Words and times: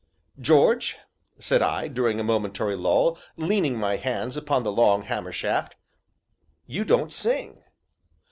"George," 0.39 0.97
said 1.37 1.61
I, 1.61 1.87
during 1.87 2.19
a 2.19 2.23
momentary 2.23 2.75
lull, 2.75 3.19
leaning 3.37 3.77
my 3.77 3.97
hands 3.97 4.35
upon 4.35 4.63
the 4.63 4.71
long 4.71 5.03
hammer 5.03 5.31
shaft, 5.31 5.75
"you 6.65 6.83
don't 6.83 7.13
sing." 7.13 7.61